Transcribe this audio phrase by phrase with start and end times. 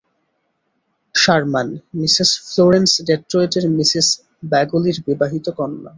[1.15, 1.67] Sherman,
[1.99, 4.07] Mrs Florence ডেট্রয়েটের Mrs
[4.51, 5.89] ব্যাগলির বিবাহিতা কন্যা।